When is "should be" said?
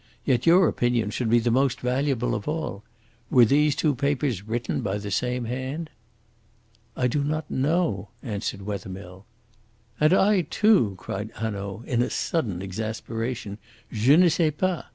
1.11-1.37